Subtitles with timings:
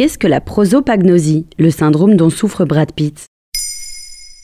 [0.00, 3.26] Qu'est-ce que la prosopagnosie, le syndrome dont souffre Brad Pitt?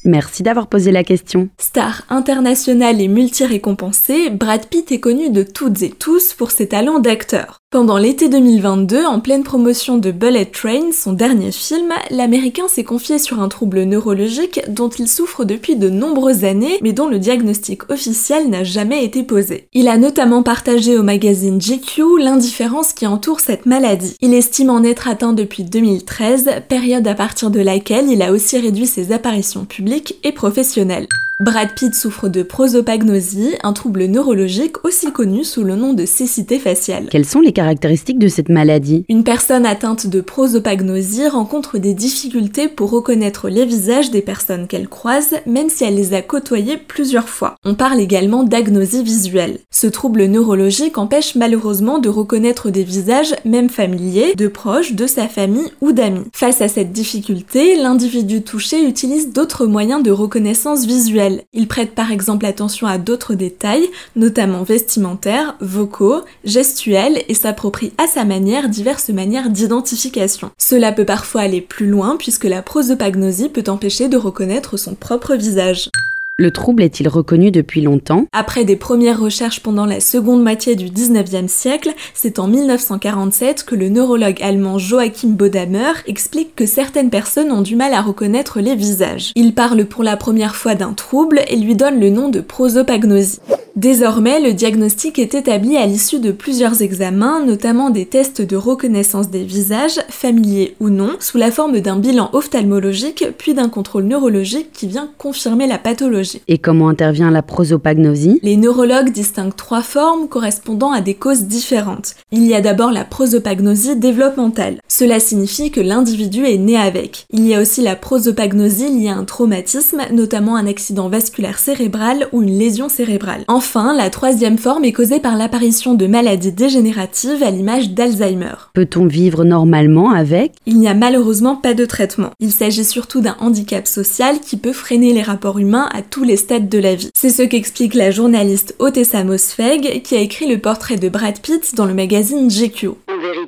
[0.05, 1.49] Merci d'avoir posé la question.
[1.59, 6.99] Star international et multi-récompensé, Brad Pitt est connu de toutes et tous pour ses talents
[6.99, 7.61] d'acteur.
[7.77, 13.19] Pendant l'été 2022, en pleine promotion de Bullet Train, son dernier film, l'Américain s'est confié
[13.19, 17.91] sur un trouble neurologique dont il souffre depuis de nombreuses années, mais dont le diagnostic
[17.91, 19.69] officiel n'a jamais été posé.
[19.75, 24.17] Il a notamment partagé au magazine GQ l'indifférence qui entoure cette maladie.
[24.23, 28.59] Il estime en être atteint depuis 2013, période à partir de laquelle il a aussi
[28.59, 31.09] réduit ses apparitions publiques et professionnelles.
[31.39, 36.59] Brad Pitt souffre de prosopagnosie, un trouble neurologique aussi connu sous le nom de cécité
[36.59, 37.09] faciale.
[37.11, 39.05] Quelles sont les caractéristiques de cette maladie?
[39.11, 44.89] Une personne atteinte de prosopagnosie rencontre des difficultés pour reconnaître les visages des personnes qu'elle
[44.89, 47.57] croise, même si elle les a côtoyées plusieurs fois.
[47.67, 49.59] On parle également d'agnosie visuelle.
[49.71, 55.29] Ce trouble neurologique empêche malheureusement de reconnaître des visages, même familiers, de proches, de sa
[55.29, 56.25] famille ou d'amis.
[56.33, 62.11] Face à cette difficulté, l'individu touché utilise d'autres moyens de reconnaissance visuelle il prête par
[62.11, 69.11] exemple attention à d'autres détails, notamment vestimentaires, vocaux, gestuels et s'approprie à sa manière diverses
[69.11, 70.51] manières d'identification.
[70.59, 75.35] Cela peut parfois aller plus loin puisque la prosopagnosie peut empêcher de reconnaître son propre
[75.35, 75.91] visage.
[76.39, 78.27] Le trouble est-il reconnu depuis longtemps?
[78.33, 83.75] Après des premières recherches pendant la seconde moitié du 19e siècle, c'est en 1947 que
[83.75, 88.75] le neurologue allemand Joachim Bodamer explique que certaines personnes ont du mal à reconnaître les
[88.75, 89.33] visages.
[89.35, 93.41] Il parle pour la première fois d'un trouble et lui donne le nom de prosopagnosie.
[93.77, 99.29] Désormais, le diagnostic est établi à l'issue de plusieurs examens, notamment des tests de reconnaissance
[99.29, 104.73] des visages, familiers ou non, sous la forme d'un bilan ophtalmologique, puis d'un contrôle neurologique
[104.73, 106.41] qui vient confirmer la pathologie.
[106.49, 108.41] Et comment intervient la prosopagnosie?
[108.43, 112.15] Les neurologues distinguent trois formes correspondant à des causes différentes.
[112.33, 114.81] Il y a d'abord la prosopagnosie développementale.
[114.89, 117.27] Cela signifie que l'individu est né avec.
[117.31, 122.29] Il y a aussi la prosopagnosie liée à un traumatisme, notamment un accident vasculaire cérébral
[122.33, 123.45] ou une lésion cérébrale.
[123.49, 128.55] Enfin, la troisième forme est causée par l'apparition de maladies dégénératives à l'image d'Alzheimer.
[128.75, 130.53] Peut-on vivre normalement avec?
[130.67, 132.31] Il n'y a malheureusement pas de traitement.
[132.41, 136.37] Il s'agit surtout d'un handicap social qui peut freiner les rapports humains à tous les
[136.37, 137.11] stades de la vie.
[137.15, 141.75] C'est ce qu'explique la journaliste Otessa Mosfeg qui a écrit le portrait de Brad Pitt
[141.75, 142.91] dans le magazine GQ.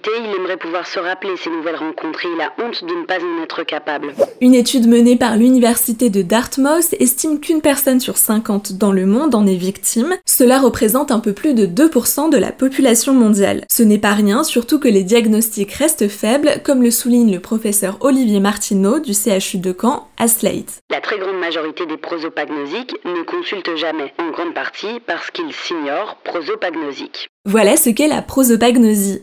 [0.06, 3.18] Il aimerait pouvoir se rappeler ces nouvelles rencontres et il a honte de ne pas
[3.18, 4.14] en être capable.
[4.40, 9.34] Une étude menée par l'université de Dartmouth estime qu'une personne sur 50 dans le monde
[9.34, 13.64] en est victime cela représente un peu plus de 2% de la population mondiale.
[13.68, 17.96] Ce n'est pas rien, surtout que les diagnostics restent faibles, comme le souligne le professeur
[18.00, 20.78] Olivier Martineau du CHU de Caen à Slate.
[20.90, 26.16] La très grande majorité des prosopagnosiques ne consultent jamais, en grande partie parce qu'ils s'ignorent
[26.22, 27.28] prosopagnosiques.
[27.44, 29.22] Voilà ce qu'est la prosopagnosie.